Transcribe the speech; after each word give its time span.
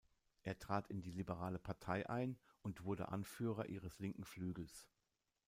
Er 0.41 0.57
trat 0.57 0.87
in 0.87 1.03
die 1.03 1.11
Liberale 1.11 1.59
Partei 1.59 2.09
ein 2.09 2.39
und 2.63 2.85
wurde 2.85 3.09
Anführer 3.09 3.67
ihres 3.67 3.99
linken 3.99 4.25
Flügels. 4.25 4.89